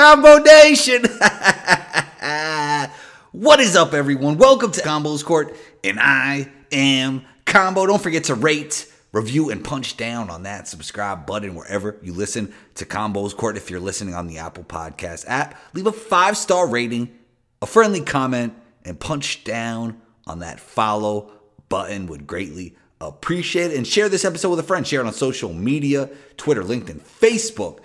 [0.00, 1.02] Combo Nation?
[3.32, 4.38] what is up, everyone?
[4.38, 7.84] Welcome to Combos Court, and I am Combo.
[7.84, 12.54] Don't forget to rate, review, and punch down on that subscribe button wherever you listen
[12.76, 13.58] to Combos Court.
[13.58, 17.14] If you're listening on the Apple Podcast app, leave a five star rating,
[17.60, 18.54] a friendly comment,
[18.86, 21.30] and punch down on that follow
[21.68, 22.06] button.
[22.06, 23.76] Would greatly appreciate it.
[23.76, 24.86] And share this episode with a friend.
[24.86, 26.08] Share it on social media
[26.38, 27.80] Twitter, LinkedIn, Facebook.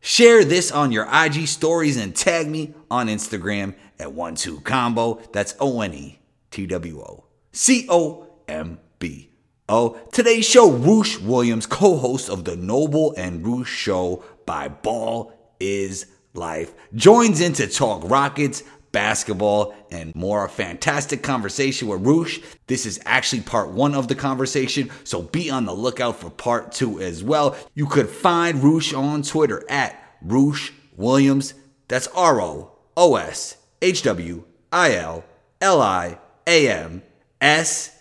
[0.00, 5.20] Share this on your IG stories and tag me on Instagram at one two combo.
[5.32, 6.18] That's O N E
[6.50, 9.30] T W O C O M B
[9.68, 9.98] O.
[10.12, 16.06] Today's show, Roosh Williams, co host of the Noble and Roosh show by Ball is
[16.34, 18.62] Life, joins in to talk Rockets,
[18.96, 20.46] basketball, and more.
[20.46, 22.40] A fantastic conversation with Roosh.
[22.66, 26.72] This is actually part one of the conversation, so be on the lookout for part
[26.72, 27.54] two as well.
[27.74, 31.52] You could find Roosh on Twitter at Roosh Williams.
[31.88, 35.24] That's R O O S H W I L
[35.60, 37.02] L I A M
[37.38, 37.92] S.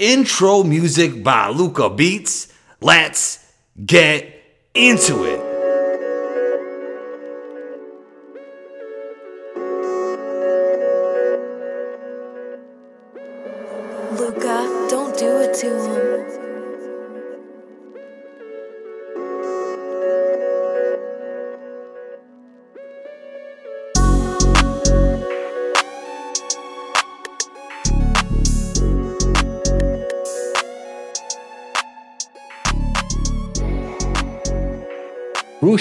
[0.00, 2.52] Intro music by Luca Beats.
[2.80, 3.52] Let's
[3.86, 4.42] get
[4.74, 5.47] into it.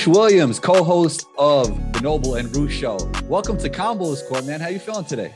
[0.07, 2.97] Williams, co-host of the Noble and Roosh Show.
[3.25, 4.61] Welcome to Combos Court, man.
[4.61, 5.33] How you feeling today?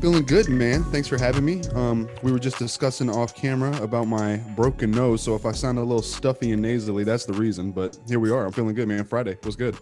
[0.00, 0.82] Feeling good, man.
[0.84, 1.62] Thanks for having me.
[1.74, 5.78] Um, we were just discussing off camera about my broken nose, so if I sound
[5.78, 7.70] a little stuffy and nasally, that's the reason.
[7.70, 8.44] But here we are.
[8.44, 9.04] I'm feeling good, man.
[9.04, 9.78] Friday was good.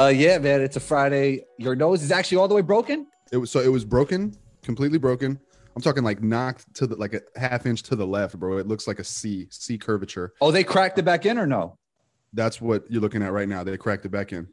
[0.00, 0.62] Uh, yeah, man.
[0.62, 1.44] It's a Friday.
[1.58, 3.06] Your nose is actually all the way broken.
[3.30, 5.38] It was so it was broken, completely broken.
[5.76, 8.56] I'm talking like knocked to the like a half inch to the left, bro.
[8.56, 10.32] It looks like a C, C curvature.
[10.40, 11.78] Oh, they cracked it back in or no?
[12.32, 13.64] That's what you're looking at right now.
[13.64, 14.48] They cracked it back in.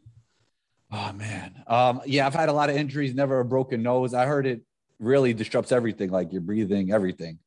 [0.92, 1.64] Oh man.
[1.68, 4.14] Um, yeah, I've had a lot of injuries, never a broken nose.
[4.14, 4.62] I heard it
[5.00, 7.40] really disrupts everything, like your breathing, everything.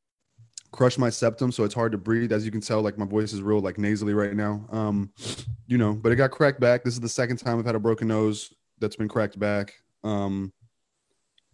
[0.73, 2.33] Crushed my septum, so it's hard to breathe.
[2.33, 4.67] As you can tell, like my voice is real like nasally right now.
[4.71, 5.13] Um,
[5.67, 6.83] you know, but it got cracked back.
[6.85, 9.75] This is the second time I've had a broken nose that's been cracked back.
[10.05, 10.53] Um,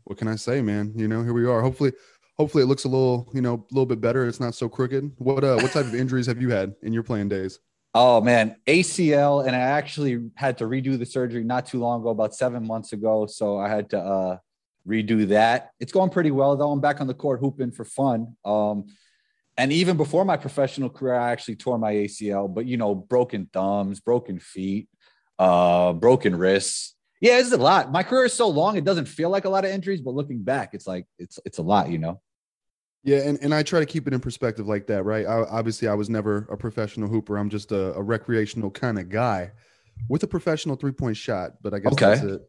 [0.05, 0.93] what can I say, man?
[0.97, 1.61] You know, here we are.
[1.61, 1.93] Hopefully,
[2.37, 4.27] hopefully it looks a little, you know, a little bit better.
[4.27, 5.13] It's not so crooked.
[5.19, 7.61] What uh what type of injuries have you had in your playing days?
[7.95, 12.09] Oh man, ACL, and I actually had to redo the surgery not too long ago,
[12.09, 13.27] about seven months ago.
[13.27, 14.37] So I had to uh,
[14.89, 15.73] redo that.
[15.79, 16.71] It's going pretty well though.
[16.71, 18.37] I'm back on the court hooping for fun.
[18.47, 18.87] Um,
[19.59, 22.53] and even before my professional career, I actually tore my ACL.
[22.53, 24.89] But you know, broken thumbs, broken feet,
[25.39, 26.95] uh, broken wrists.
[27.21, 27.93] Yeah, it's a lot.
[27.93, 30.43] My career is so long; it doesn't feel like a lot of injuries, but looking
[30.43, 31.91] back, it's like it's it's a lot.
[31.91, 32.23] You know.
[33.05, 35.27] Yeah, and, and I try to keep it in perspective like that, right?
[35.27, 37.37] I, obviously, I was never a professional hooper.
[37.37, 39.51] I'm just a, a recreational kind of guy
[40.09, 42.07] with a professional three point shot, but I guess Okay.
[42.11, 42.43] that's it.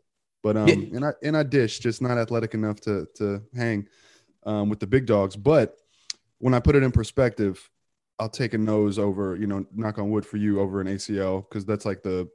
[0.44, 0.96] But um, Yeah.
[0.98, 3.88] and I and I dish, just not athletic enough to to hang
[4.46, 5.36] um, with the big dogs.
[5.36, 5.76] But
[6.40, 7.70] when I put it in perspective,
[8.20, 11.48] I'll take a nose over, you know, knock on wood for you over an ACL
[11.50, 12.30] because that's like the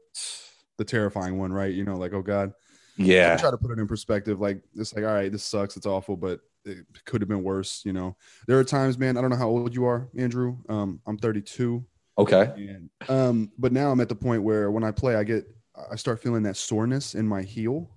[0.78, 1.72] the terrifying one, right?
[1.72, 2.52] You know, like oh god.
[2.96, 3.34] Yeah.
[3.34, 4.40] I try to put it in perspective.
[4.40, 5.76] Like it's like, all right, this sucks.
[5.76, 7.82] It's awful, but it could have been worse.
[7.84, 9.16] You know, there are times, man.
[9.16, 10.58] I don't know how old you are, Andrew.
[10.68, 11.84] Um, I'm 32,
[12.18, 12.52] Okay.
[12.56, 15.46] and um, but now I'm at the point where when I play, I get,
[15.90, 17.90] I start feeling that soreness in my heel,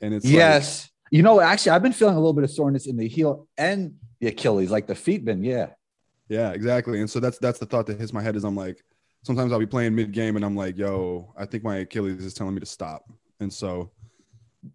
[0.00, 0.90] and it's like- Yes.
[1.10, 3.94] you know, actually, I've been feeling a little bit of soreness in the heel and
[4.20, 5.68] the Achilles, like the feet been, yeah.
[6.28, 7.00] yeah, exactly.
[7.00, 8.82] And so that's that's the thought that hits my head is I'm like,
[9.22, 12.34] sometimes I'll be playing mid game and I'm like, yo, I think my Achilles is
[12.34, 13.04] telling me to stop,
[13.40, 13.90] and so.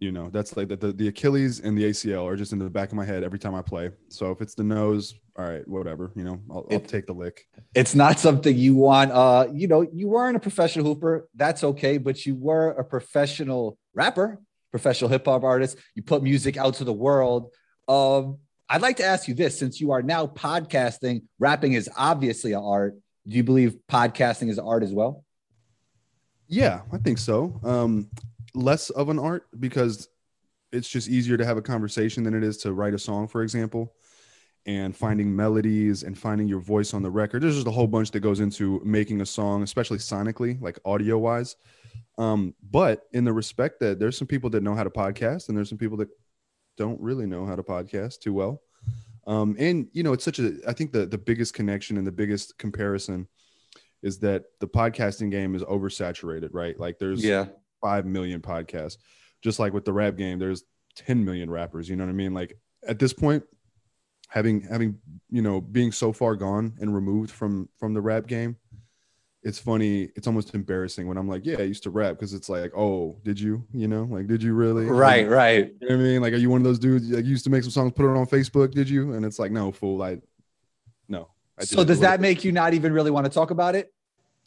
[0.00, 2.70] You know, that's like the, the, the Achilles and the ACL are just in the
[2.70, 3.90] back of my head every time I play.
[4.08, 6.12] So if it's the nose, all right, whatever.
[6.14, 7.46] You know, I'll, I'll take the lick.
[7.74, 9.12] It's not something you want.
[9.12, 11.28] Uh, you know, you weren't a professional hooper.
[11.34, 14.40] That's okay, but you were a professional rapper,
[14.70, 15.78] professional hip hop artist.
[15.94, 17.52] You put music out to the world.
[17.88, 18.38] Um,
[18.68, 22.62] I'd like to ask you this since you are now podcasting, rapping is obviously an
[22.64, 22.96] art.
[23.26, 25.24] Do you believe podcasting is art as well?
[26.48, 27.60] Yeah, I think so.
[27.62, 28.10] Um,
[28.54, 30.08] less of an art because
[30.72, 33.42] it's just easier to have a conversation than it is to write a song, for
[33.42, 33.94] example,
[34.64, 37.42] and finding melodies and finding your voice on the record.
[37.42, 41.18] There's just a whole bunch that goes into making a song, especially sonically, like audio
[41.18, 41.56] wise.
[42.18, 45.56] Um, but in the respect that there's some people that know how to podcast and
[45.56, 46.08] there's some people that
[46.76, 48.62] don't really know how to podcast too well.
[49.26, 52.12] Um, and you know, it's such a I think the the biggest connection and the
[52.12, 53.28] biggest comparison
[54.02, 56.78] is that the podcasting game is oversaturated, right?
[56.78, 57.46] Like there's Yeah.
[57.82, 58.96] Five million podcasts.
[59.42, 60.62] Just like with the rap game, there's
[60.96, 61.88] 10 million rappers.
[61.88, 62.32] You know what I mean?
[62.32, 62.56] Like
[62.88, 63.42] at this point,
[64.28, 64.98] having having
[65.30, 68.56] you know being so far gone and removed from from the rap game,
[69.42, 70.10] it's funny.
[70.14, 73.18] It's almost embarrassing when I'm like, yeah, I used to rap because it's like, oh,
[73.24, 73.64] did you?
[73.72, 74.84] You know, like, did you really?
[74.86, 75.72] Right, Like, right.
[75.80, 76.22] you know what I mean?
[76.22, 78.16] Like, are you one of those dudes like used to make some songs, put it
[78.16, 78.70] on Facebook?
[78.70, 79.14] Did you?
[79.14, 80.00] And it's like, no, fool.
[80.02, 80.18] I
[81.08, 81.28] no.
[81.58, 83.92] I So does that make you not even really want to talk about it?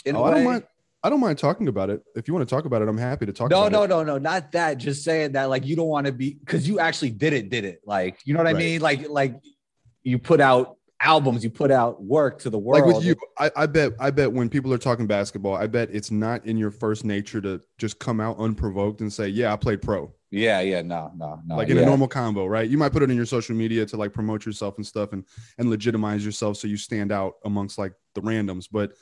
[0.06, 0.64] In Oh, a I don't mind.
[1.06, 2.02] I don't mind talking about it.
[2.16, 3.52] If you want to talk about it, I'm happy to talk.
[3.52, 3.90] No, no, it.
[3.90, 4.80] no, no, not that.
[4.80, 7.64] Just saying that, like, you don't want to be because you actually did it, did
[7.64, 7.82] it.
[7.86, 8.58] Like, you know what I Right.
[8.58, 8.82] mean?
[8.82, 9.40] Like, like
[10.02, 12.88] you put out albums, you put out work to the world.
[12.88, 13.94] Like with you, I, I bet.
[14.00, 17.40] I bet when people are talking basketball, I bet it's not in your first nature
[17.40, 21.40] to just come out unprovoked and say, "Yeah, I played pro." Yeah, yeah, no, no,
[21.46, 21.56] no.
[21.56, 21.84] like in yeah.
[21.84, 22.68] a normal combo, right?
[22.68, 25.24] You might put it in your social media to like promote yourself and stuff and
[25.60, 28.68] and legitimize yourself so you stand out amongst like the randoms.
[28.72, 28.94] But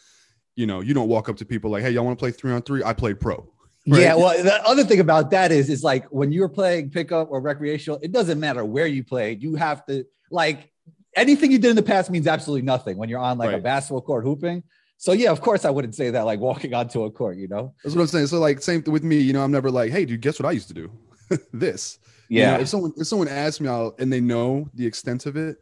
[0.55, 2.51] you know, you don't walk up to people like, "Hey, y'all want to play three
[2.51, 2.83] on three?
[2.83, 3.47] I played pro."
[3.88, 4.01] right?
[4.01, 7.41] Yeah, well, the other thing about that is, is like when you're playing pickup or
[7.41, 9.41] recreational, it doesn't matter where you played.
[9.41, 10.71] You have to like
[11.15, 14.01] anything you did in the past means absolutely nothing when you're on like a basketball
[14.01, 14.63] court hooping.
[14.97, 17.73] So yeah, of course I wouldn't say that like walking onto a court, you know.
[17.83, 18.27] That's what I'm saying.
[18.27, 19.17] So like, same with me.
[19.17, 20.91] You know, I'm never like, "Hey, dude, guess what I used to do?"
[21.53, 22.00] this.
[22.29, 25.35] You know, if someone if someone asks me I'll, and they know the extent of
[25.35, 25.57] it,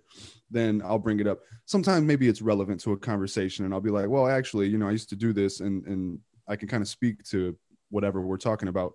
[0.51, 1.39] then I'll bring it up.
[1.65, 4.87] Sometimes maybe it's relevant to a conversation, and I'll be like, "Well, actually, you know,
[4.87, 7.55] I used to do this," and and I can kind of speak to
[7.89, 8.93] whatever we're talking about.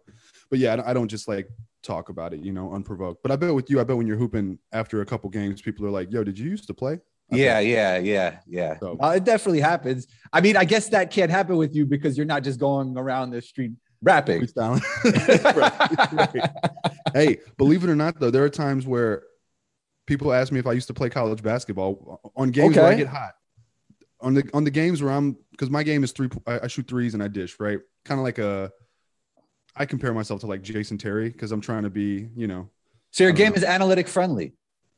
[0.51, 1.49] But yeah, I don't- just like
[1.83, 3.23] talk about it, you know, unprovoked.
[3.23, 5.87] But I bet with you, I bet when you're hooping after a couple games, people
[5.87, 6.99] are like, "Yo, did you used to play?"
[7.33, 7.67] I yeah, bet.
[7.67, 8.79] yeah, yeah, yeah.
[8.79, 10.07] So- Uh, it definitely happens.
[10.33, 13.31] I mean, I guess that can't happen with you because you're not just going around
[13.31, 13.73] the street
[14.03, 14.47] rapping.
[14.57, 14.93] Right,
[16.35, 16.51] right.
[17.15, 19.23] hey, believe it or not, though, there are times where
[20.07, 23.09] people ask me if I used to play college basketball on games where I get
[23.09, 23.35] hot.
[24.21, 26.29] On the on the games where I'm because my game is three.
[26.47, 27.79] I, I shoot threes and I dish right.
[28.05, 28.73] Kind of like a.
[29.77, 32.71] I compare myself to like Jason Terry because I'm trying to be, you know,
[33.11, 33.57] So your game know.
[33.57, 34.55] is analytic friendly,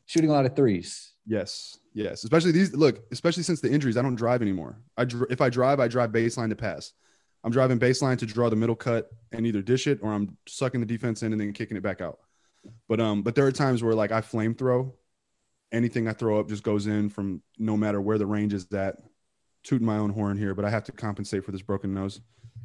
[0.07, 1.15] shooting a lot of threes.
[1.27, 2.23] yes, yes.
[2.23, 2.73] Especially these.
[2.77, 4.79] Look, especially since the injuries, I don't drive anymore.
[4.97, 6.93] I dr- if I drive, I drive baseline to pass.
[7.43, 10.79] I'm driving baseline to draw the middle cut and either dish it or I'm sucking
[10.81, 12.19] the defense in and then kicking it back out.
[12.89, 14.95] But um, but there are times where like I flame throw,
[15.73, 18.97] anything I throw up just goes in from no matter where the range is at.
[19.65, 22.21] Tooting my own horn here, but I have to compensate for this broken nose.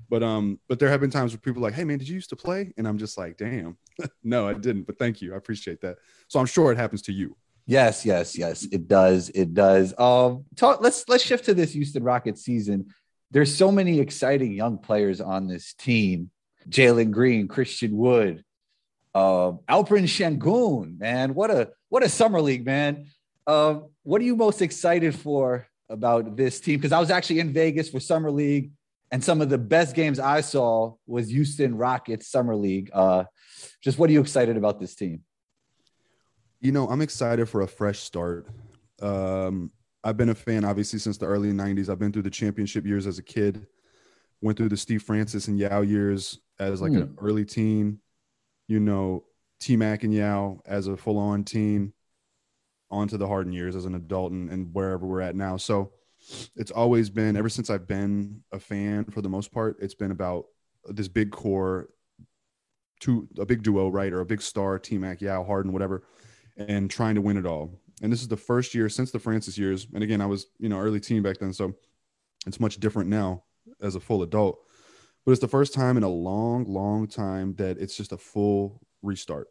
[0.10, 2.16] But um, but there have been times where people are like, hey man, did you
[2.16, 2.72] used to play?
[2.78, 3.78] And I'm just like, damn,
[4.24, 4.84] no, I didn't.
[4.84, 5.98] But thank you, I appreciate that.
[6.28, 7.36] So I'm sure it happens to you.
[7.66, 8.68] Yes, yes, yes.
[8.72, 9.30] It does.
[9.30, 9.94] It does.
[9.98, 12.88] Um, talk, let's let's shift to this Houston Rockets season.
[13.32, 16.30] There's so many exciting young players on this team.
[16.70, 18.44] Jalen Green, Christian Wood,
[19.14, 21.34] uh, Alperen Sengun, man.
[21.34, 23.08] What a what a summer league, man.
[23.46, 26.80] Uh, what are you most excited for about this team?
[26.80, 28.72] Because I was actually in Vegas for summer league,
[29.12, 32.90] and some of the best games I saw was Houston Rockets summer league.
[32.94, 33.26] Uh,
[33.82, 35.22] just what are you excited about this team?
[36.60, 38.48] You know, I'm excited for a fresh start.
[39.02, 39.72] Um,
[40.04, 41.90] I've been a fan obviously since the early 90s.
[41.90, 43.68] I've been through the championship years as a kid,
[44.42, 48.00] went through the Steve Francis and Yao years as like an early teen,
[48.74, 49.24] you know,
[49.60, 51.94] T Mac and Yao as a full on teen,
[52.90, 55.58] onto the Harden years as an adult and, and wherever we're at now.
[55.58, 55.92] So
[56.56, 60.12] it's always been, ever since I've been a fan for the most part, it's been
[60.12, 60.46] about
[60.86, 61.90] this big core,
[63.00, 64.12] two, a big duo, right?
[64.12, 66.04] Or a big star, T Mac, Yao, Harden, whatever
[66.58, 67.80] and trying to win it all.
[68.02, 69.88] And this is the first year since the Francis years.
[69.94, 71.54] And again, I was, you know, early teen back then.
[71.54, 71.74] So
[72.46, 73.44] it's much different now
[73.82, 74.60] as a full adult.
[75.26, 78.82] But it's the first time in a long, long time that it's just a full
[79.02, 79.48] restart.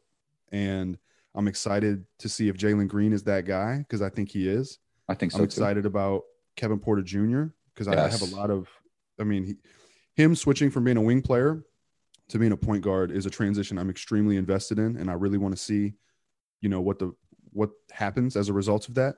[0.51, 0.99] And
[1.35, 4.79] I'm excited to see if Jalen Green is that guy because I think he is.
[5.09, 5.39] I think so.
[5.39, 5.45] I'm too.
[5.45, 6.23] excited about
[6.57, 7.45] Kevin Porter Jr.
[7.73, 8.69] because I have a lot of,
[9.19, 9.57] I mean, he,
[10.15, 11.65] him switching from being a wing player
[12.29, 15.39] to being a point guard is a transition I'm extremely invested in, and I really
[15.39, 15.95] want to see,
[16.61, 17.15] you know, what the
[17.53, 19.17] what happens as a result of that.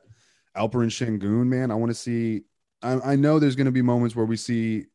[0.57, 2.43] Alperen Sengun, man, I want to see.
[2.83, 4.87] I, I know there's going to be moments where we see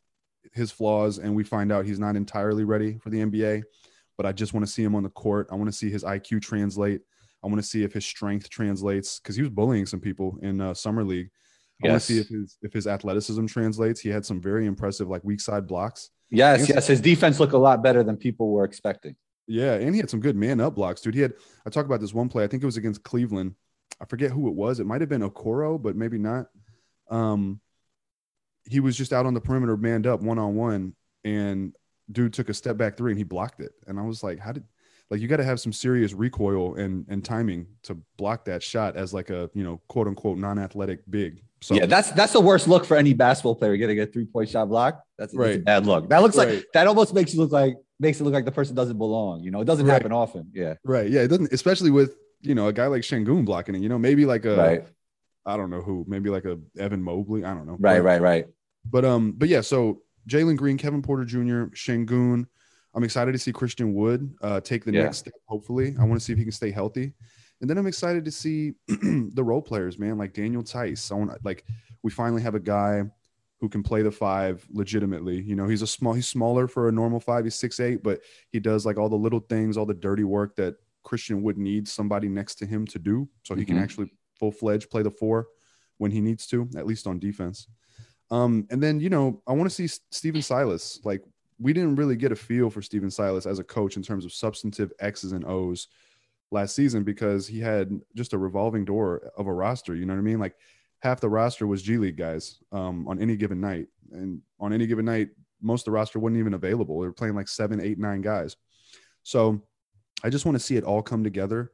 [0.54, 3.64] his flaws and we find out he's not entirely ready for the NBA,
[4.18, 5.48] but I just want to see him on the court.
[5.52, 7.02] I want to see his IQ translate.
[7.44, 10.60] I want to see if his strength translates because he was bullying some people in
[10.60, 11.30] uh, summer league.
[11.84, 14.02] I want to see if his if his athleticism translates.
[14.02, 16.10] He had some very impressive like weak side blocks.
[16.30, 16.70] Yes, Yes.
[16.70, 16.88] yes.
[16.88, 19.16] His defense looked a lot better than people were expecting.
[19.48, 21.16] Yeah, and he had some good man up blocks, dude.
[21.16, 21.34] He had
[21.66, 22.44] I talk about this one play.
[22.44, 23.56] I think it was against Cleveland.
[24.02, 24.80] I forget who it was.
[24.82, 26.48] It might have been Okoro, but maybe not.
[27.10, 27.62] Um,
[28.68, 31.74] he was just out on the perimeter, manned up, one on one, and
[32.12, 33.72] dude took a step back three and he blocked it.
[33.88, 34.64] And I was like, how did
[35.10, 38.96] like you got to have some serious recoil and and timing to block that shot
[38.96, 41.42] as like a you know quote unquote non athletic big.
[41.62, 44.50] So yeah, that's that's the worst look for any basketball player getting a three point
[44.50, 45.02] shot block.
[45.18, 45.64] That's, that's a Right.
[45.66, 46.10] bad look.
[46.10, 46.48] That looks Right.
[46.56, 49.44] like that almost makes you look like makes it look like the person doesn't belong.
[49.44, 49.94] You know, it doesn't Right.
[49.94, 50.52] happen often.
[50.54, 50.76] Yeah.
[50.86, 51.10] Right.
[51.10, 51.22] Yeah.
[51.22, 54.26] It doesn't, especially with, you know, a guy like Sengun blocking it, you know, maybe
[54.26, 54.88] like a, right.
[55.50, 57.44] I don't know who, maybe like a Evan Mobley.
[57.44, 57.78] I don't know.
[57.80, 57.98] Right.
[58.00, 58.22] But- Right.
[58.22, 58.46] Right.
[58.86, 62.46] But um, but yeah, so Jalen Green, Kevin Porter Jr., Sengun.
[62.96, 65.04] I'm excited to see Christian Wood uh, take the Yeah.
[65.04, 65.34] next step.
[65.48, 67.14] Hopefully, I want to see if he can stay healthy,
[67.62, 71.12] and then I'm excited to see the role players, man, like Daniel Theis.
[71.12, 71.66] I want like
[72.04, 73.04] we finally have a guy
[73.60, 75.42] who can play the five legitimately.
[75.42, 77.44] You know, he's a small, he's smaller for a normal five.
[77.44, 80.56] He's six eight, but he does like all the little things, all the dirty work
[80.56, 83.82] that Christian Wood needs somebody next to him to do, so he can Mhm.
[83.84, 85.48] actually full fledged play the four
[85.98, 87.68] when he needs to, at least on defense.
[88.32, 91.00] Um, and then you know, I want to see Stephen Silas.
[91.04, 91.24] Like
[91.60, 94.32] we didn't really get a feel for Stephen Silas as a coach in terms of
[94.32, 95.88] substantive X's and O's
[96.52, 99.96] last season because he had just a revolving door of a roster.
[99.96, 100.40] You know what I mean?
[100.40, 100.56] Like
[101.00, 104.88] half the roster was G League guys um, on any given night, and on any
[104.88, 105.30] given night,
[105.62, 107.00] most of the roster wasn't even available.
[107.00, 108.56] They were playing like seven, eight, nine guys.
[109.24, 109.62] So
[110.24, 111.72] I just want to see it all come together.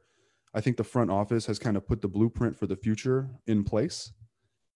[0.56, 3.62] I think the front office has kind of put the blueprint for the future in
[3.62, 4.12] place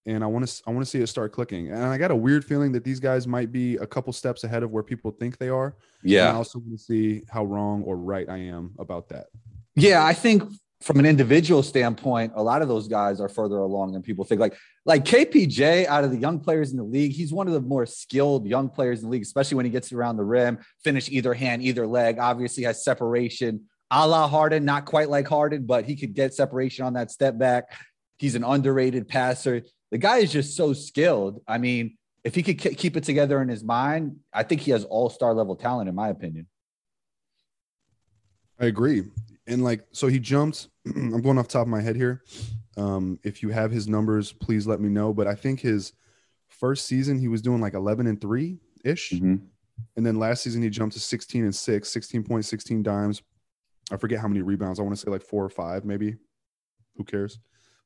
[0.06, 1.70] and I want to I want to see it start clicking.
[1.70, 4.62] And I got a weird feeling that these guys might be a couple steps ahead
[4.62, 5.76] of where people think they are.
[6.02, 9.26] And I also want to see how wrong or right I am about that.
[9.74, 10.04] Yeah.
[10.04, 10.42] I think
[10.80, 14.40] from an individual standpoint, a lot of those guys are further along than people think.
[14.40, 14.56] Like,
[14.86, 17.84] like KPJ out of the young players in the league, he's one of the more
[17.84, 21.34] skilled young players in the league, especially when he gets around the rim, finish either
[21.34, 22.18] hand, either leg.
[22.18, 23.66] Obviously, has separation.
[23.90, 27.36] A la Harden, not quite like Harden, but he could get separation on that step
[27.38, 27.76] back.
[28.18, 29.62] He's an underrated passer.
[29.90, 31.42] The guy is just so skilled.
[31.48, 34.70] I mean, if he could ke- keep it together in his mind, I think he
[34.70, 36.46] has all star level talent, in my opinion.
[38.60, 39.04] I agree.
[39.46, 40.68] And like, so he jumped.
[40.86, 42.22] I'm going off the top of my head here.
[42.76, 45.12] Um, if you have his numbers, please let me know.
[45.12, 45.92] But I think his
[46.48, 49.12] first season he was doing like 11 and three ish,
[49.96, 53.22] and then last season he jumped to 16 and six, 16 points, 16 dimes.
[53.90, 54.78] I forget how many rebounds.
[54.78, 56.16] I want to say like four or five, maybe.
[56.96, 57.38] Who cares?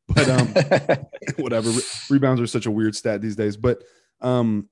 [0.09, 0.49] But um,
[1.39, 1.71] whatever.
[1.71, 3.57] Re- Rebounds are such a weird stat these days.
[3.57, 3.83] But
[4.21, 4.69] um,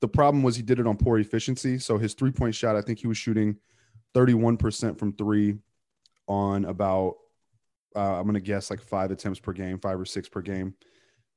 [0.00, 1.78] the problem was he did it on poor efficiency.
[1.78, 3.56] So his three point shot, I think he was shooting
[4.14, 5.58] 31% from three
[6.26, 7.16] on about,
[7.94, 10.74] uh, I'm going to guess like five attempts per game, five or six per game.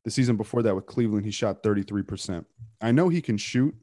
[0.05, 2.45] The season before that with Cleveland, he shot 33%.
[2.81, 3.75] I know he can shoot.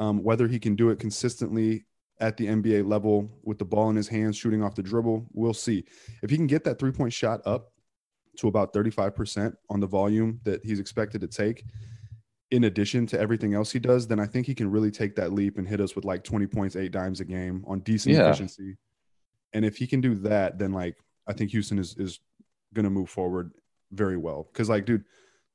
[0.00, 1.84] Um, whether he can do it consistently
[2.20, 5.54] at the NBA level with the ball in his hands, shooting off the dribble, we'll
[5.54, 5.84] see.
[6.22, 7.72] If he can get that three point shot up
[8.38, 11.64] to about 35% on the volume that he's expected to take,
[12.50, 15.32] in addition to everything else he does, then I think he can really take that
[15.32, 18.22] leap and hit us with like 20 points, eight dimes a game on decent Yeah.
[18.28, 18.76] efficiency.
[19.52, 22.20] And if he can do that, then like I think Houston is is
[22.74, 23.52] gonna move forward
[23.92, 24.48] very well.
[24.52, 25.04] Cause like, dude,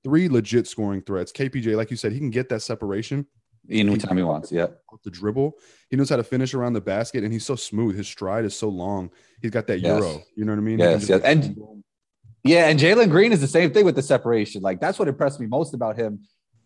[0.04, 1.32] three legit scoring threats.
[1.32, 3.26] KPJ, like you said, he can get that separation
[3.72, 4.52] Anytime he wants.
[4.52, 4.68] Yeah.
[5.04, 5.54] the dribble.
[5.90, 7.96] He knows how to finish around the basket, and he's so smooth.
[7.96, 9.12] His stride is so long.
[9.42, 10.02] He's got that Yes.
[10.02, 10.22] euro.
[10.36, 10.80] You know what I mean?
[10.80, 11.22] Yes, yes.
[11.22, 11.84] like, And- boom.
[12.44, 14.62] Yeah, and Jalen Green is the same thing with the separation.
[14.62, 16.22] Like that's what impressed me most about him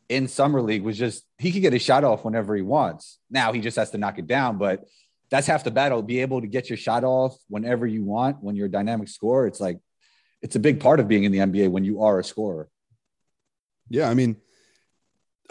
[0.09, 3.19] in summer league was just he could get his shot off whenever he wants.
[3.31, 4.85] Now he just has to knock it down, but
[5.31, 6.01] that's half the battle.
[6.03, 9.47] Be able to get your shot off whenever you want when you're a dynamic scorer.
[9.47, 9.79] It's like
[10.43, 12.69] it's a big part of being in the NBA when you are a scorer.
[13.89, 14.37] yeah, I mean,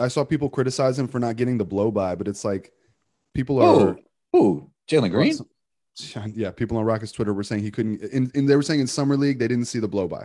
[0.03, 2.73] I saw people criticize him for not getting the blow by, but it's like
[3.35, 3.97] people are.
[4.37, 5.37] Ooh, Jalen Green.
[6.35, 8.01] Yeah, people on Rockets Twitter were saying he couldn't.
[8.01, 10.25] And, and they were saying in summer league they didn't see the blow by,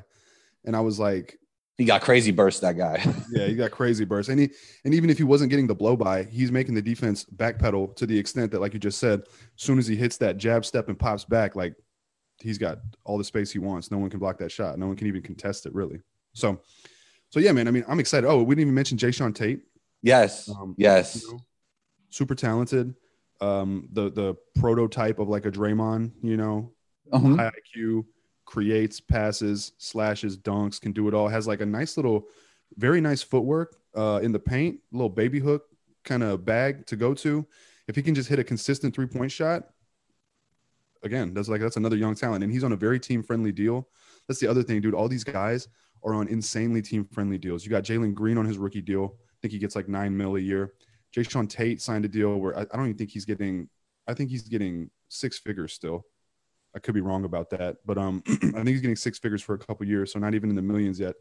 [0.63, 1.38] and I was like,
[1.77, 2.62] He got crazy burst.
[2.62, 3.03] That guy.
[3.31, 4.29] yeah, he got crazy burst.
[4.29, 4.50] And he,
[4.86, 8.05] and even if he wasn't getting the blow by, he's making the defense backpedal to
[8.05, 10.88] the extent that, like you just said, as soon as he hits that jab step
[10.88, 11.75] and pops back, like
[12.39, 13.91] he's got all the space he wants.
[13.91, 14.79] No one can block that shot.
[14.79, 16.00] No one can even contest it, really.
[16.31, 16.62] So,
[17.29, 17.67] so yeah, man.
[17.67, 18.27] I mean, I'm excited.
[18.27, 19.62] Oh, we didn't even mention Jae'Sean Tate.
[20.01, 20.50] yes.
[20.50, 21.22] Um, yes.
[21.24, 21.39] you know,
[22.10, 22.96] super talented.
[23.41, 26.72] Um, the the prototype of like a Draymond, you know,
[27.13, 27.38] Mhm.
[27.38, 28.05] high IQ,
[28.46, 31.27] creates, passes, slashes, dunks, can do it all.
[31.27, 32.27] Has like a nice little,
[32.77, 35.65] very nice footwork uh, in the paint, little baby hook
[36.03, 37.46] kind of bag to go to.
[37.88, 39.69] If he can just hit a consistent three point shot,
[41.04, 43.88] again, that's like that's another young talent, and he's on a very team friendly deal.
[44.27, 44.94] That's the other thing, dude.
[44.94, 45.68] All these guys
[46.04, 47.63] are on insanely team friendly deals.
[47.66, 49.16] You got Jalen Green on his rookie deal.
[49.16, 50.74] I think he gets like nine mil a year.
[51.16, 53.70] Jae'Sean Tate signed a deal where I, I don't even think he's getting.
[54.08, 56.06] I think he's getting six figures still.
[56.75, 59.56] I could be wrong about that, but um, I think he's getting six figures for
[59.56, 61.16] a couple years, so not even in the millions yet.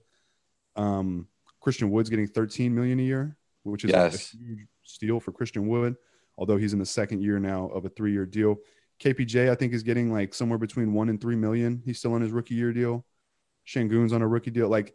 [0.75, 1.29] Um,
[1.61, 4.35] Christian Wood's getting 13 million a year, which is like Yes.
[4.35, 5.97] a huge steal for Christian Wood.
[6.39, 8.57] Although he's in the second year now of a three-year deal.
[9.01, 11.83] KPJ, I think, is getting like somewhere between one and three million.
[11.85, 13.05] He's still on his rookie year deal.
[13.67, 14.69] Sengun's on a rookie deal.
[14.69, 14.95] Like,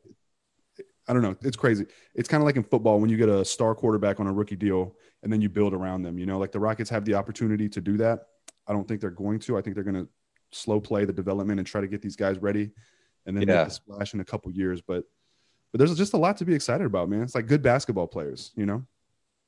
[1.08, 1.36] I don't know.
[1.42, 1.86] It's crazy.
[2.16, 4.56] It's kind of like in football when you get a star quarterback on a rookie
[4.56, 6.18] deal and then you build around them.
[6.18, 8.28] You know, like the Rockets have the opportunity to do that
[8.68, 9.58] I don't think they're going to.
[9.58, 10.08] I think they're going to
[10.52, 12.72] slow play the development and try to get these guys ready,
[13.26, 13.56] and then Yeah.
[13.56, 14.82] make the splash in a couple years.
[14.82, 15.04] But
[15.72, 17.22] but there's just a lot to be excited about, man.
[17.22, 18.86] It's like good basketball players, you know.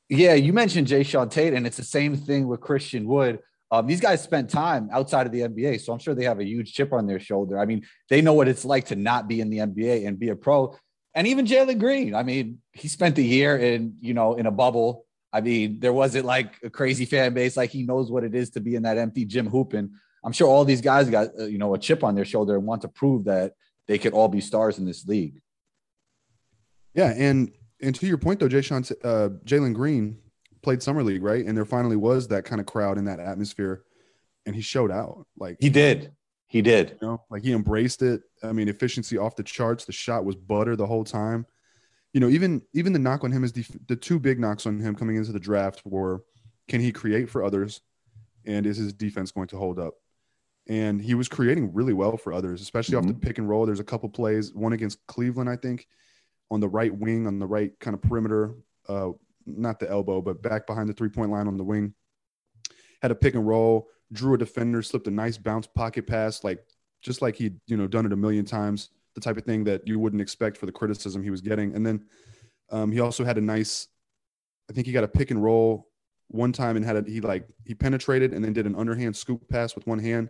[0.10, 3.40] Yeah, you mentioned Jae'Sean Tate, and it's the same thing with Christian Wood.
[3.72, 6.46] Um, these guys spent time outside of the NBA, so I'm sure they have a
[6.46, 7.58] huge chip on their shoulder.
[7.58, 10.30] I mean, they know what it's like to not be in the NBA and be
[10.30, 10.78] a pro.
[11.16, 14.52] And even Jalen Green, I mean, he spent a year in, you know, in a
[14.52, 15.06] bubble.
[15.32, 17.58] I mean, there wasn't like a crazy fan base.
[17.58, 19.92] Like he knows what it is to be in that empty gym hooping.
[20.24, 22.66] I'm sure all these guys got, uh, you know, a chip on their shoulder and
[22.66, 23.54] want to prove that
[23.88, 25.42] they could all be stars in this league.
[26.94, 27.52] Yeah, and
[27.82, 30.20] and to your point though, Jae'Sean, uh, Jalen Green
[30.64, 31.46] played summer league, right?
[31.46, 33.84] And there finally was that kind of crowd in that atmosphere,
[34.46, 35.28] and he showed out.
[35.38, 36.14] Like He did.
[36.48, 36.98] He did.
[37.02, 38.22] you know, like he embraced it.
[38.44, 39.86] I mean, efficiency off the charts.
[39.86, 41.46] The shot was butter the whole time.
[42.14, 44.80] You know, even even the knock on him is def- the two big knocks on
[44.80, 46.24] him coming into the draft were,
[46.68, 47.82] can he create for others,
[48.46, 49.96] and is his defense going to hold up?
[50.68, 53.66] And he was creating really well for others, especially off the pick and roll.
[53.66, 55.88] There's a couple plays, one against Cleveland, I think,
[56.52, 58.54] on the right wing, on the right kind of perimeter,
[58.88, 59.10] uh,
[59.46, 61.94] not the elbow, but back behind the three point line on the wing.
[63.02, 66.66] Had a pick and roll, drew a defender, slipped a nice bounce pocket pass, like
[67.02, 68.90] just like he'd you know done it a million times.
[69.16, 71.76] The type of thing that you wouldn't expect for the criticism he was getting.
[71.76, 72.06] And then
[72.72, 73.88] um, he also had a nice,
[74.70, 75.90] I think he got a pick and roll
[76.30, 79.48] one time and had a he like he penetrated and then did an underhand scoop
[79.50, 80.30] pass with one hand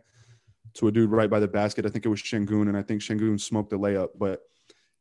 [0.74, 1.86] to a dude right by the basket.
[1.86, 4.41] I think it was Sengun, and I think Sengun smoked the layup, but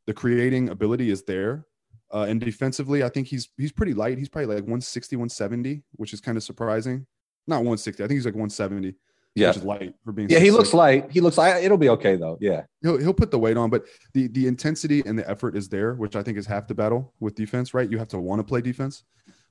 [0.06, 1.66] the creating ability is there.
[2.12, 4.18] Uh, and defensively, I think he's he's pretty light.
[4.18, 7.06] He's probably like 160, 170, which is kind of surprising.
[7.46, 8.04] Not 160.
[8.04, 8.94] I think he's like 170,
[9.34, 9.48] Yeah.
[9.48, 10.28] which is light for being.
[10.28, 11.10] Yeah, he looks light.
[11.10, 12.36] He looks like it'll be okay though.
[12.40, 12.64] Yeah.
[12.82, 15.94] he'll he'll put the weight on, but the the intensity and the effort is there,
[15.94, 17.72] which I think is half the battle with defense.
[17.74, 19.04] Right, you have to want to play defense,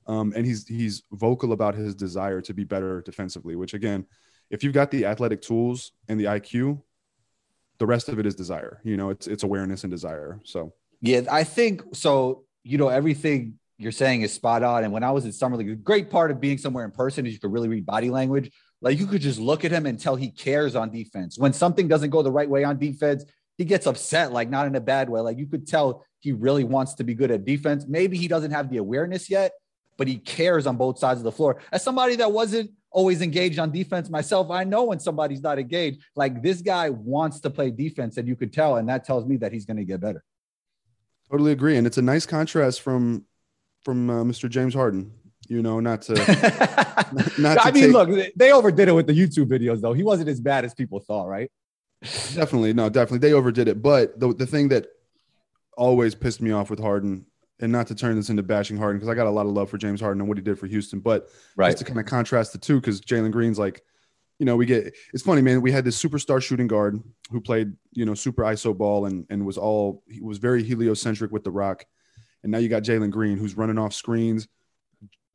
[0.06, 3.56] um, and he's he's vocal about his desire to be better defensively.
[3.56, 4.06] Which again,
[4.50, 6.80] if you've got the athletic tools and the IQ,
[7.78, 8.80] the rest of it is desire.
[8.84, 10.40] You know, it's it's awareness and desire.
[10.44, 12.44] So Yeah, I think so.
[12.64, 14.84] You know, everything you're saying is spot on.
[14.84, 17.26] And when I was in summer league, a great part of being somewhere in person
[17.26, 18.50] is you could really read body language.
[18.80, 21.38] Like you could just look at him and tell he cares on defense.
[21.38, 23.24] When something doesn't go the right way on defense,
[23.58, 25.20] he gets upset, like not in a bad way.
[25.20, 27.84] Like you could tell he really wants to be good at defense.
[27.88, 29.52] Maybe he doesn't have the awareness yet,
[29.98, 31.60] but he cares on both sides of the floor.
[31.70, 36.02] As somebody that wasn't always engaged on defense myself, I know when somebody's not engaged.
[36.16, 39.36] Like this guy wants to play defense, and you could tell, and that tells me
[39.38, 40.24] that he's going to get better.
[41.32, 43.24] Totally agree, and it's a nice contrast from
[43.82, 44.48] from uh, Mr.
[44.48, 45.12] James Harden.
[45.48, 46.14] You know, not to
[47.38, 49.92] not to I mean, take- look, they overdid it with the YouTube videos, though.
[49.92, 51.50] He wasn't as bad as people thought, right?
[52.02, 53.82] Definitely, no, definitely they overdid it.
[53.82, 54.86] But the the thing that
[55.76, 57.26] always pissed me off with Harden,
[57.60, 59.70] and not to turn this into bashing Harden because I got a lot of love
[59.70, 61.28] for James Harden and what he did for Houston, but
[61.70, 63.82] just to kind of contrast the two because Jalen Green's like,
[64.42, 65.62] you know, we get it's funny, man.
[65.62, 67.00] We had this superstar shooting guard
[67.30, 71.30] who played, you know, super ISO ball and and was all he was very heliocentric
[71.30, 71.84] with the rock,
[72.42, 74.48] and now you got Jalen Green who's running off screens,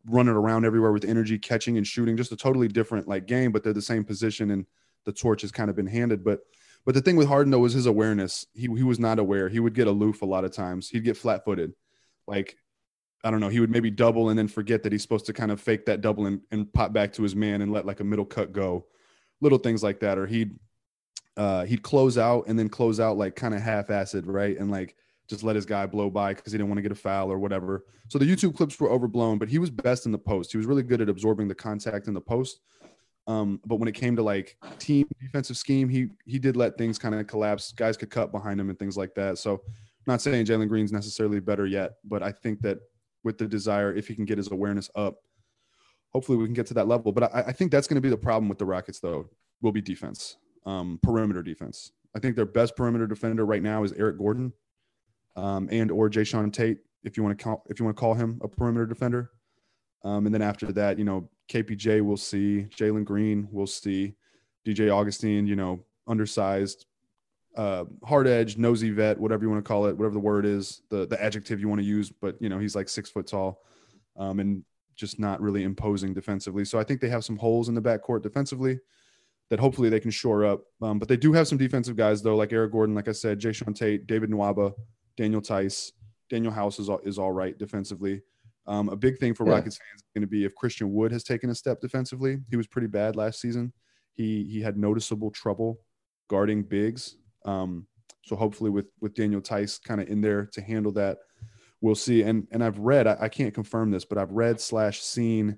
[0.05, 3.63] running around everywhere with energy, catching and shooting, just a totally different like game, but
[3.63, 4.65] they're the same position and
[5.05, 6.21] the torch has kind of been handed.
[6.21, 6.41] But
[6.83, 8.45] but the thing with Harden though was his awareness.
[8.53, 9.47] He he was not aware.
[9.47, 10.89] He would get aloof a lot of times.
[10.89, 11.71] He'd get flat footed,
[12.27, 12.57] like
[13.23, 13.47] I don't know.
[13.47, 16.01] He would maybe double and then forget that he's supposed to kind of fake that
[16.01, 18.85] double and, and pop back to his man and let like a middle cut go,
[19.41, 20.17] little things like that.
[20.17, 20.57] Or he'd
[21.35, 24.57] uh, he'd close out and then close out like kind of half-assed, right?
[24.57, 24.95] And like
[25.27, 27.37] just let his guy blow by because he didn't want to get a foul or
[27.37, 27.85] whatever.
[28.07, 30.51] So the YouTube clips were overblown, but he was best in the post.
[30.51, 32.61] He was really good at absorbing the contact in the post.
[33.27, 36.97] Um, but when it came to like team defensive scheme, he he did let things
[36.97, 37.73] kind of collapse.
[37.73, 39.37] Guys could cut behind him and things like that.
[39.37, 39.61] So
[40.07, 42.79] not saying Jalen Green's necessarily better yet, but I think that
[43.23, 45.17] with the desire, if he can get his awareness up,
[46.13, 47.11] hopefully we can get to that level.
[47.11, 49.29] But I, I think that's going to be the problem with the Rockets, though,
[49.61, 51.91] will be defense, um, perimeter defense.
[52.15, 54.53] I think their best perimeter defender right now is Eric Gordon,
[55.35, 58.13] um, and or Jae'Sean Tate, if you want to call if you want to call
[58.13, 59.31] him a perimeter defender.
[60.03, 64.15] Um, and then after that, you know, KPJ we'll see, Jalen Green we'll see,
[64.65, 66.85] DJ Augustin, you know, undersized,
[67.55, 70.81] uh, hard edge, nosy vet, whatever you want to call it, whatever the word is,
[70.89, 72.11] the the adjective you want to use.
[72.11, 73.63] But you know, he's like six foot tall,
[74.15, 74.63] um, and
[74.97, 76.65] just not really imposing defensively.
[76.65, 78.79] So I think they have some holes in the backcourt defensively
[79.49, 80.63] that hopefully they can shore up.
[80.81, 83.39] Um, but they do have some defensive guys though, like Eric Gordon, like I said,
[83.39, 84.73] Jae'Sean Tate, David Nwaba,
[85.15, 85.93] Daniel Theis,
[86.29, 88.21] Danuel House is all, is all right defensively.
[88.65, 89.53] Um, a big thing for Yeah.
[89.53, 92.39] Rockets fans is going to be if Christian Wood has taken a step defensively.
[92.49, 93.71] He was pretty bad last season.
[94.11, 95.79] He he had noticeable trouble
[96.27, 97.15] guarding bigs.
[97.45, 97.87] Um,
[98.25, 101.19] so hopefully with with Daniel Theis kind of in there to handle that,
[101.81, 102.23] we'll see.
[102.23, 105.57] And and I've read I, I can't confirm this, but I've read slash seen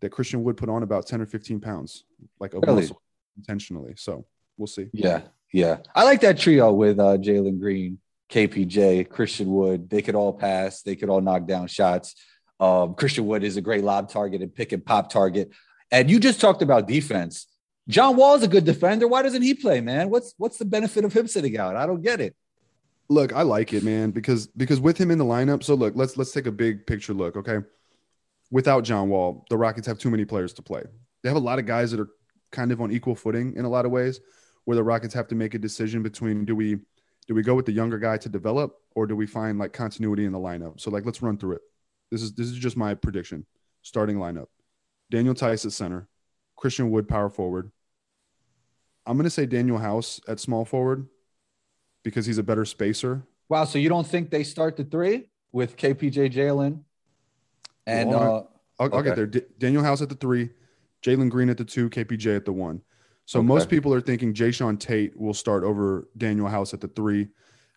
[0.00, 2.04] that Christian Wood put on about 10 or 15 pounds,
[2.38, 2.82] like Really?
[2.82, 3.02] muscle
[3.36, 3.94] intentionally.
[3.96, 4.24] So
[4.56, 4.88] we'll see.
[4.92, 5.78] Yeah, yeah.
[5.94, 7.98] I like that trio with uh, Jalen Green,
[8.30, 9.90] KPJ, Christian Wood.
[9.90, 10.82] They could all pass.
[10.82, 12.14] They could all knock down shots.
[12.58, 15.50] Um, Christian Wood is a great lob target and pick and pop target.
[15.90, 17.46] And you just talked about defense.
[17.88, 19.08] John Wall is a good defender.
[19.08, 20.10] Why doesn't he play, man?
[20.10, 21.74] What's what's the benefit of him sitting out?
[21.76, 22.36] I don't get it.
[23.10, 25.64] Look, I like it, man, because because with him in the lineup.
[25.64, 27.58] So look, let's let's take a big picture look, okay?
[28.52, 30.84] Without John Wall, the Rockets have too many players to play.
[31.22, 32.10] They have a lot of guys that are
[32.52, 34.20] kind of on equal footing in a lot of ways,
[34.64, 36.78] where the Rockets have to make a decision between do we
[37.26, 40.24] do we go with the younger guy to develop or do we find like continuity
[40.24, 40.80] in the lineup?
[40.80, 41.62] So like let's run through it.
[42.12, 43.44] This is this is just my prediction.
[43.82, 44.46] Starting lineup.
[45.10, 46.06] Daniel Theis at center,
[46.54, 47.72] Christian Wood power forward.
[49.04, 51.08] I'm gonna say Danuel House at small forward
[52.02, 53.22] because he's a better spacer.
[53.48, 53.64] Wow.
[53.64, 56.80] So you don't think they start the three with KPJ Jalen
[57.86, 59.26] and Well, uh, I'll, I'll get there.
[59.26, 60.50] D- Danuel House at the three,
[61.04, 62.80] Jalen Green at the two, KPJ at the one.
[63.26, 63.46] So Okay.
[63.46, 67.28] most people are thinking Jae'Sean Tate will start over Danuel House at the three.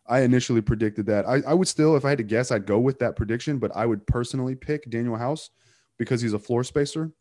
[0.08, 1.28] I initially predicted that.
[1.28, 3.72] I, I would still, if I had to guess, I'd go with that prediction, but
[3.76, 5.50] I would personally pick Danuel House
[5.98, 7.12] because he's a floor spacer.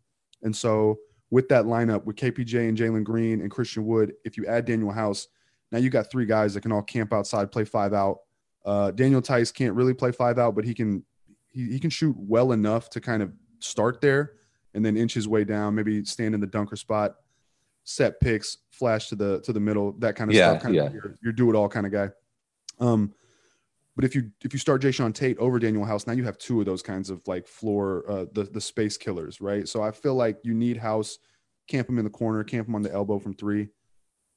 [0.42, 0.98] And so
[1.30, 4.94] with that lineup with KPJ and Jalen Green and Christian Wood, if you add Danuel
[4.94, 5.28] House,
[5.72, 8.20] now you got three guys that can all camp outside, play five out.
[8.64, 11.02] Uh, Daniel Theis can't really play five out, but he can
[11.48, 14.34] he, he can shoot well enough to kind of start there
[14.74, 17.16] and then inch his way down, maybe stand in the dunker spot,
[17.84, 20.62] set picks, flash to the to the middle, that kind of Yeah, stuff.
[20.62, 20.84] Kind yeah.
[20.84, 22.10] of your, your do it all kind of guy.
[22.78, 23.12] Um,
[23.94, 26.60] but if you if you start Jae'Sean Tate over Danuel House, now you have two
[26.60, 29.68] of those kinds of like floor uh, the the space killers, right?
[29.68, 31.18] So I feel like you need House,
[31.68, 33.68] camp him in the corner, camp him on the elbow from three,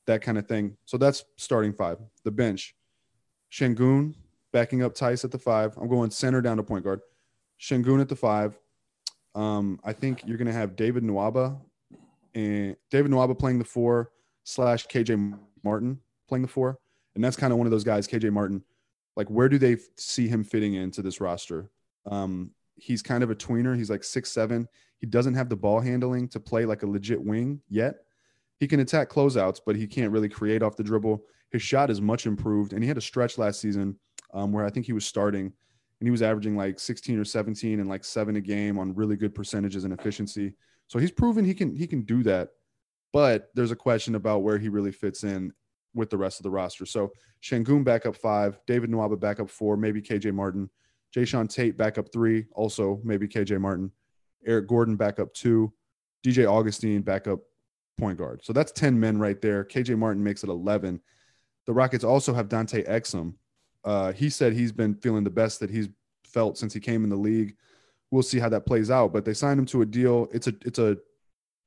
[0.07, 0.77] that kind of thing.
[0.85, 1.97] So that's starting five.
[2.23, 2.75] The bench,
[3.51, 4.15] Sengun
[4.51, 5.77] backing up Theis at the five.
[5.77, 7.01] I'm going center down to point guard.
[7.59, 8.57] Sengun at the five.
[9.33, 11.59] Um, I think you're going to have David Nwaba
[12.33, 14.11] and David Nwaba playing the four
[14.43, 16.79] slash KJ Martin playing the four.
[17.15, 18.63] And that's kind of one of those guys, KJ Martin.
[19.15, 21.69] Like, where do they see him fitting into this roster?
[22.05, 23.75] Um, he's kind of a tweener.
[23.75, 24.67] He's like six seven.
[24.99, 28.04] He doesn't have the ball handling to play like a legit wing yet.
[28.59, 31.23] He can attack closeouts, but he can't really create off the dribble.
[31.51, 33.97] His shot is much improved, and he had a stretch last season
[34.33, 35.51] um, where I think he was starting
[35.99, 39.15] and he was averaging like 16 or 17 and like seven a game on really
[39.15, 40.53] good percentages and efficiency.
[40.87, 42.49] So he's proven he can he can do that.
[43.13, 45.53] But there's a question about where he really fits in
[45.93, 46.85] with the rest of the roster.
[46.85, 50.69] So Sengun back up five, David Nwaba back up four, maybe KJ Martin,
[51.15, 53.89] Jae'Sean Tate back up three, also maybe KJ Martin,
[54.45, 55.71] Eric Gordon back up two,
[56.25, 57.39] DJ Augustin back up
[57.97, 58.43] point guard.
[58.43, 59.63] So that's 10 men right there.
[59.63, 60.99] KJ Martin makes it 11.
[61.65, 63.33] The Rockets also have Dante Exum.
[63.83, 65.89] Uh, he said he's been feeling the best that he's
[66.23, 67.55] felt since he came in the league.
[68.11, 69.13] We'll see how that plays out.
[69.13, 70.27] But they signed him to a deal.
[70.31, 70.97] It's a it's a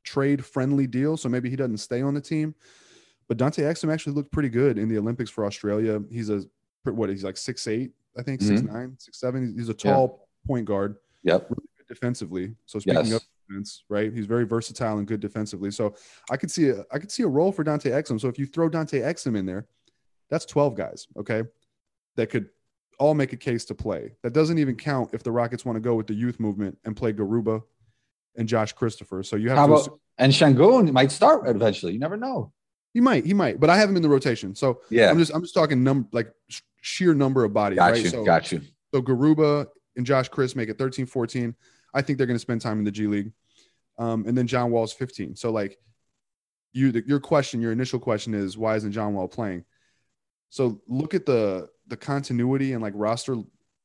[0.04, 2.54] trade friendly deal, so maybe he doesn't stay on the team.
[3.28, 6.00] But Dante Exum actually looked pretty good in the Olympics for Australia.
[6.10, 6.44] He's a
[6.84, 7.10] what?
[7.10, 9.54] He's like six eight, I think, six nine, six seven.
[9.56, 11.48] He's a tall point guard yep.
[11.48, 12.54] good defensively.
[12.66, 13.12] So speaking Yes.
[13.14, 15.70] of defense, right, he's very versatile and good defensively.
[15.70, 15.94] So
[16.30, 18.20] I could see a I could see a role for Dante Exum.
[18.20, 19.66] So if you throw Dante Exum in there,
[20.30, 21.42] that's twelve guys, okay,
[22.16, 22.48] that could
[22.98, 24.12] all make a case to play.
[24.22, 26.96] That doesn't even count if the Rockets want to go with the youth movement and
[26.96, 27.62] play Garuba
[28.36, 29.22] and Josh Christopher.
[29.22, 29.72] So you have How to.
[29.72, 31.92] about assume- and Sengun might start eventually.
[31.92, 32.52] You never know.
[32.92, 34.54] he might, he might, but I have him in the rotation.
[34.56, 35.10] So Yeah.
[35.10, 38.02] I'm just I'm just talking number like sh- sheer number of bodies, got right?
[38.02, 38.08] you.
[38.08, 38.60] So got you.
[38.92, 41.54] So Garuba and Josh Chris make it 13, 14.
[41.98, 43.32] I think they're going to spend time in the G League.
[43.98, 45.34] Um, and then John Wall's 15.
[45.34, 45.76] So like
[46.72, 49.64] you, the, your question, your initial question is why isn't John Wall playing?
[50.50, 53.36] So look at the the continuity and like roster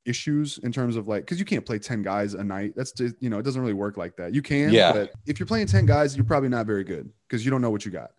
[0.06, 2.73] issues in terms of like because you can't play 10 guys a night.
[2.76, 4.34] That's just you know it doesn't really work like that.
[4.34, 4.93] You can, Yeah.
[4.93, 7.71] but if you're playing 10 guys, you're probably not very good because you don't know
[7.71, 8.12] what you got.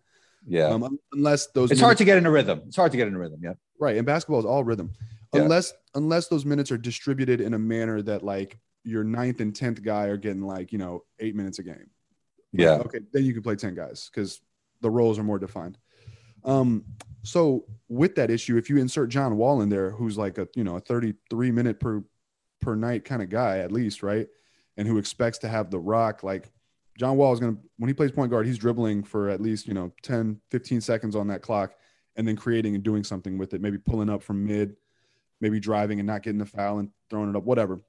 [0.47, 0.65] Yeah.
[0.65, 2.61] Um, unless those it's hard to get in a rhythm.
[2.67, 3.39] It's hard to get in a rhythm.
[3.41, 3.53] Yeah.
[3.79, 4.91] right and basketball is all rhythm
[5.33, 5.41] Yeah.
[5.43, 9.81] unless unless those minutes are distributed in a manner that like your ninth and tenth
[9.81, 11.89] guy are getting like you know eight minutes a game.
[12.51, 12.75] Yeah.
[12.85, 14.39] okay then you can play 10 guys because
[14.81, 15.77] the roles are more defined.
[16.43, 16.85] Um
[17.23, 20.63] so with that issue if you insert john wall in there who's like a you
[20.63, 22.03] know a 33 minute per
[22.61, 24.27] per night kind of guy at least right?
[24.77, 26.51] And who expects to have the rock like
[26.97, 29.67] john wall is going to when he plays point guard he's dribbling for at least
[29.67, 31.73] you know 10 15 seconds on that clock
[32.15, 34.75] and then creating and doing something with it maybe pulling up from mid
[35.41, 37.81] maybe driving and not getting the foul and throwing it up whatever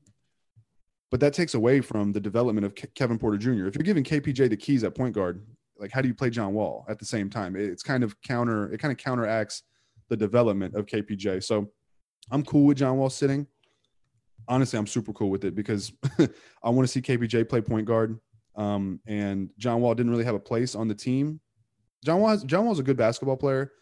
[1.11, 3.67] but that takes away from the development of Ke- Kevin Porter Jr.
[3.67, 5.45] If you're giving KPJ the keys at point guard,
[5.79, 7.55] like how do you play John Wall at the same time?
[7.57, 8.73] It's kind of counter.
[8.73, 9.63] It kind of counteracts
[10.09, 11.43] the development of KPJ.
[11.45, 11.71] So
[12.31, 13.47] I'm cool with John Wall sitting.
[14.49, 15.93] Honestly, I'm super cool with it because
[16.63, 18.19] I want to see KPJ play point guard.
[18.55, 21.41] Um, and John Wall didn't really have a place on the team.
[22.05, 23.73] John Wall, has, John Wall's a good basketball player.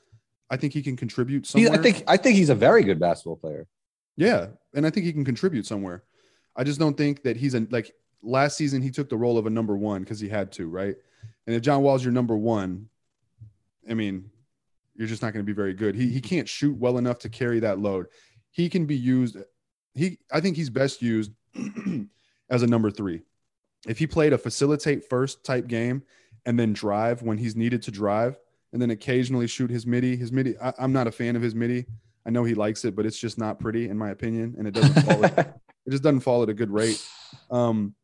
[0.51, 3.37] I think he can contribute He- I think I think he's a very good basketball
[3.37, 3.67] player.
[4.17, 6.03] Yeah, and I think he can contribute somewhere.
[6.57, 9.47] I just don't think that he's a like last season he took the role of
[9.47, 10.95] a number one because he had to, right?
[11.47, 12.89] And if John Wall's your number one,
[13.89, 14.31] I mean,
[14.95, 15.95] you're just not going to be very good.
[15.95, 18.07] He he can't shoot well enough to carry that load.
[18.51, 19.37] He can be used.
[19.95, 21.33] He I think he's best used
[22.51, 23.23] as a number three.
[23.87, 26.03] If he played a facilitate first type game
[26.47, 28.39] and then drive when he's needed to drive,
[28.73, 30.17] and then occasionally shoot his midi.
[30.17, 30.59] His midi.
[30.59, 31.87] I, I'm not a fan of his midi.
[32.27, 34.75] I know he likes it, but it's just not pretty in my opinion, and it
[34.75, 35.55] doesn't fall.
[35.87, 37.05] it just doesn't fall at a good rate.
[37.51, 37.95] Um,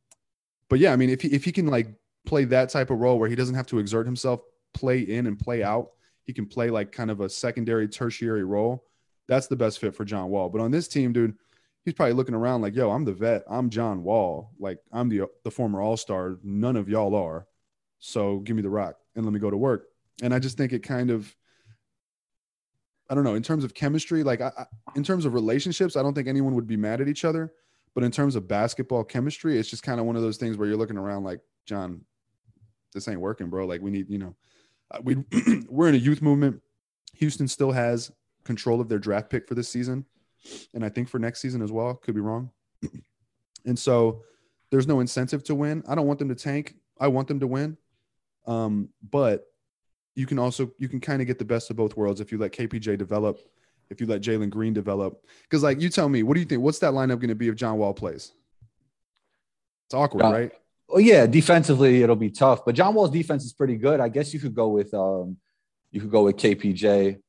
[0.69, 1.88] but yeah, I mean, if he if he can like
[2.27, 4.40] play that type of role where he doesn't have to exert himself,
[4.75, 5.90] play in and play out,
[6.25, 8.85] he can play like kind of a secondary, tertiary role.
[9.29, 10.49] That's the best fit for John Wall.
[10.49, 11.35] But on this team, dude,
[11.85, 13.45] he's probably looking around like, "Yo, I'm the vet.
[13.49, 14.51] I'm John Wall.
[14.59, 16.38] Like I'm the the former All Star.
[16.43, 17.47] None of y'all are.
[17.99, 19.87] So give me the rock and let me go to work."
[20.23, 21.35] And I just think it kind of
[23.11, 26.03] I don't know, in terms of chemistry, like I, I, in terms of relationships, I
[26.03, 27.53] don't think anyone would be mad at each other.
[27.94, 30.68] But in terms of basketball chemistry, it's just kind of one of those things where
[30.68, 32.03] you're looking around like, John,
[32.92, 33.66] this ain't working, bro.
[33.66, 34.35] Like we need, you know,
[34.90, 35.16] uh, we
[35.68, 36.61] we're in a youth movement.
[37.16, 38.12] Houston still has
[38.44, 40.05] control of their draft pick for this season,
[40.74, 41.94] and I think for next season as well.
[41.94, 42.50] Could be wrong.
[43.66, 44.22] and so
[44.70, 45.83] there's no incentive to win.
[45.88, 46.76] I don't want them to tank.
[46.98, 47.76] I want them to win.
[48.46, 49.46] Um, but
[50.14, 52.38] you can also you can kind of get the best of both worlds if you
[52.38, 53.40] let KPJ develop,
[53.90, 55.24] if you let Jalen Green develop.
[55.42, 56.62] Because like you tell me, what do you think?
[56.62, 58.33] What's that lineup going to be if John Wall plays?
[59.87, 60.31] It's awkward, Yeah.
[60.33, 60.53] right?
[60.88, 64.00] Well, yeah, defensively it'll be tough, but John Wall's defense is pretty good.
[64.00, 65.37] I guess you could go with um,
[65.92, 67.20] you could go with KPJ,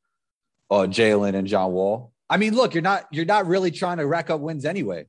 [0.72, 2.12] uh, Jalen, and John Wall.
[2.28, 5.06] I mean, look, you're not you're not really trying to rack up wins anyway.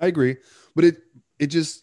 [0.00, 0.36] I agree,
[0.76, 0.98] but it
[1.40, 1.82] it just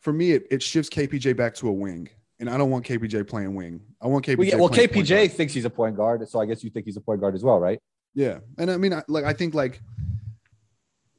[0.00, 2.08] for me it, it shifts KPJ back to a wing,
[2.38, 3.80] and I don't want KPJ playing wing.
[4.00, 4.38] I want KPJ.
[4.38, 5.20] Well, yeah, well, playing point guard.
[5.28, 7.34] KPJ thinks he's a point guard, so I guess you think he's a point guard
[7.34, 7.78] as well, right?
[8.14, 9.80] Yeah, and I mean, I, like I think like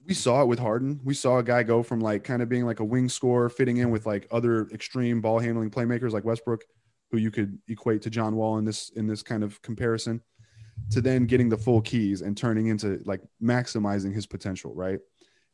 [0.07, 0.99] we saw it with Harden.
[1.03, 3.77] We saw a guy go from like kind of being like a wing scorer, fitting
[3.77, 6.63] in with like other extreme ball handling playmakers like Westbrook,
[7.11, 10.21] who you could equate to John Wall in this in this kind of comparison,
[10.91, 14.99] to then getting the full keys and turning into like maximizing his potential, right?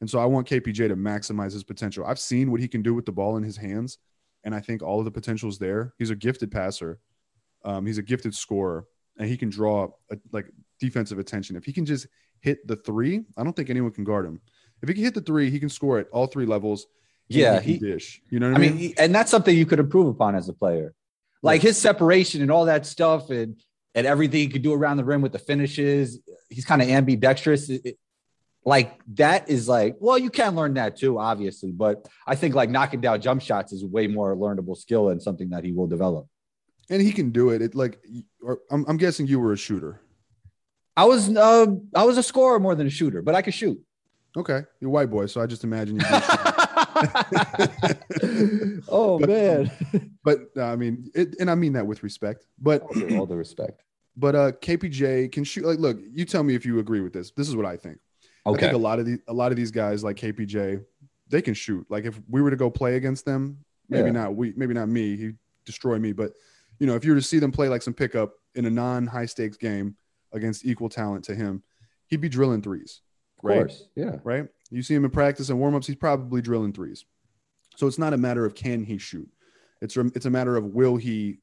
[0.02, 2.06] And so I want KPJ to maximize his potential.
[2.06, 3.98] I've seen what he can do with the ball in his hands,
[4.44, 5.94] and I think all of the potential is there.
[5.98, 7.00] He's a gifted passer.
[7.66, 8.86] Um, he's a gifted scorer,
[9.18, 10.48] and he can draw a, like
[10.80, 11.56] defensive attention.
[11.56, 12.08] If he can just
[12.42, 14.42] hit the three, I don't think anyone can guard him.
[14.82, 16.88] If he can hit the three, he can score at all three levels.
[17.30, 18.22] Yeah, he he, dish.
[18.30, 20.54] You know what I mean, he- and that's something you could improve upon as a
[20.54, 20.94] player.
[21.42, 23.56] Like his separation and all that stuff and
[23.96, 26.20] and everything he could do around the rim with the finishes.
[26.50, 27.70] He's kind of ambidextrous.
[27.70, 27.98] It- it-
[28.66, 31.72] like that is like, well, you can learn that too, obviously.
[31.72, 35.22] But I think like knocking down jump shots is a way more learnable skill and
[35.22, 36.28] something that he will develop.
[36.90, 37.62] and he can do it.
[37.62, 38.00] It like,
[38.42, 40.00] or I'm, I'm guessing you were a shooter.
[40.96, 43.80] I was uh, I was a scorer more than a shooter, but I could shoot.
[44.36, 46.06] Okay, you're a white boy, so I just imagine you.
[48.88, 49.72] Oh But- man.
[50.24, 52.46] but uh, I mean, it, and I mean that with respect.
[52.60, 53.84] But all, the, all the respect.
[54.18, 55.66] but uh, KPJ can shoot.
[55.66, 57.32] Like, look, you tell me if you agree with this.
[57.32, 57.98] This is what I think.
[58.46, 58.62] I Okay.
[58.62, 60.84] think a lot of these a lot of these guys like KPJ,
[61.30, 61.86] they can shoot.
[61.90, 64.12] Like if we were to go play against them, maybe Yeah.
[64.14, 65.16] not we, maybe not me.
[65.16, 65.32] He
[65.66, 66.34] destroy me, but
[66.80, 69.08] you know, if you were to see them play like some pickup in a non
[69.08, 69.96] high stakes game
[70.34, 71.64] against equal talent to him,
[72.08, 73.02] he'd be drilling threes.
[73.40, 73.56] Of right?
[73.60, 73.88] course.
[73.96, 74.18] Yeah.
[74.24, 74.48] right?
[74.70, 77.06] You see him in practice and warmups, he's probably drilling threes.
[77.78, 79.30] So it's not a matter of can he shoot.
[79.82, 81.40] It's it's a matter of will he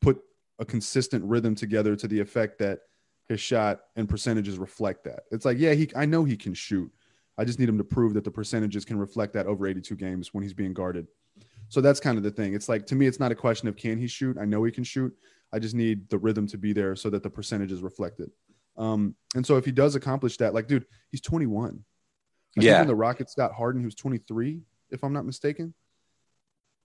[0.00, 0.20] put
[0.58, 2.80] a consistent rhythm together to the effect that
[3.28, 5.24] his shot and percentages reflect that.
[5.30, 6.90] It's like, yeah, he I know he can shoot.
[7.36, 10.34] I just need him to prove that the percentages can reflect that over 82 games
[10.34, 11.06] when he's being guarded.
[11.68, 12.54] So that's kind of the thing.
[12.54, 14.38] It's like to me, it's not a question of can he shoot.
[14.40, 15.14] I know he can shoot.
[15.52, 18.30] I just need the rhythm to be there so that the percentages reflect it.
[18.76, 21.84] Um, and so if he does accomplish that, like, dude, he's 21.
[22.58, 22.78] I Yeah.
[22.78, 25.74] when the Rockets got Harden, he was 23, if I'm not mistaken.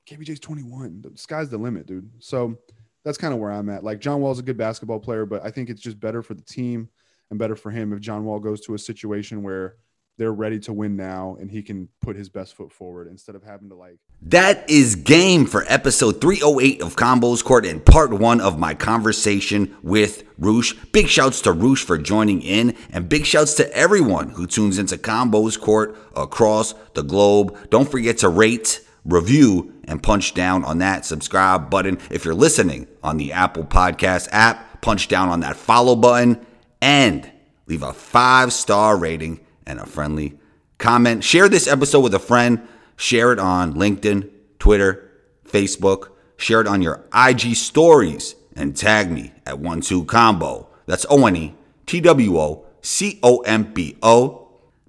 [0.10, 1.02] KPJ's 21.
[1.02, 2.10] The sky's the limit, dude.
[2.20, 2.58] So
[3.04, 3.84] that's kind of where I'm at.
[3.84, 6.44] Like John Wall's a good basketball player, but I think it's just better for the
[6.44, 6.90] team
[7.30, 9.76] and better for him if John Wall goes to a situation where
[10.18, 13.44] they're ready to win now and he can put his best foot forward instead of
[13.44, 18.40] having to like That is game for episode 308 of Combos Court and part one
[18.40, 20.76] of my conversation with Roosh.
[20.92, 24.98] Big shouts to Roosh for joining in, and big shouts to everyone who tunes into
[24.98, 27.58] Combos Court across the globe.
[27.70, 32.00] Don't forget to rate, review, and punch down on that subscribe button.
[32.10, 36.46] If you're listening on the Apple Podcast app, punch down on that follow button
[36.82, 37.30] and
[37.68, 40.38] leave a five star rating and a friendly
[40.78, 41.24] comment.
[41.24, 42.68] Share this episode with a friend.
[42.96, 45.12] Share it on LinkedIn, Twitter,
[45.46, 46.10] Facebook.
[46.38, 50.70] Share it on your IG stories and tag me at one two combo.
[50.86, 54.40] That's O N E T W O C O M B O.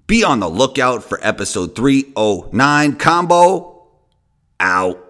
[0.07, 3.74] Be on the lookout for episode 309 combo
[4.59, 5.04] out.